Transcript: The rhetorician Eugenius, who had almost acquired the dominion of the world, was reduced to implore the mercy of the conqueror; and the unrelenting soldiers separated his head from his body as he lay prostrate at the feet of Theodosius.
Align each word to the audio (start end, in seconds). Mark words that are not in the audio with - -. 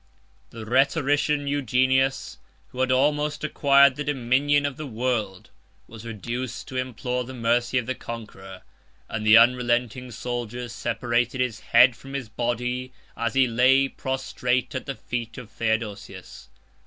The 0.49 0.65
rhetorician 0.65 1.45
Eugenius, 1.45 2.39
who 2.69 2.79
had 2.79 2.91
almost 2.91 3.43
acquired 3.43 3.95
the 3.95 4.03
dominion 4.03 4.65
of 4.65 4.75
the 4.75 4.87
world, 4.87 5.51
was 5.87 6.07
reduced 6.07 6.67
to 6.69 6.77
implore 6.77 7.23
the 7.23 7.35
mercy 7.35 7.77
of 7.77 7.85
the 7.85 7.93
conqueror; 7.93 8.63
and 9.09 9.23
the 9.23 9.37
unrelenting 9.37 10.09
soldiers 10.09 10.73
separated 10.73 11.39
his 11.39 11.59
head 11.59 11.95
from 11.95 12.15
his 12.15 12.29
body 12.29 12.91
as 13.15 13.35
he 13.35 13.45
lay 13.45 13.87
prostrate 13.87 14.73
at 14.73 14.87
the 14.87 14.95
feet 14.95 15.37
of 15.37 15.51
Theodosius. 15.51 16.49